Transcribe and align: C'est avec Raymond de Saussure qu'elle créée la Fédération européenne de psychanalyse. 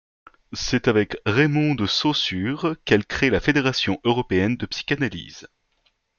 C'est 0.53 0.87
avec 0.87 1.17
Raymond 1.27 1.75
de 1.75 1.85
Saussure 1.85 2.75
qu'elle 2.85 3.05
créée 3.05 3.29
la 3.29 3.39
Fédération 3.39 3.99
européenne 4.03 4.57
de 4.57 4.65
psychanalyse. 4.65 5.47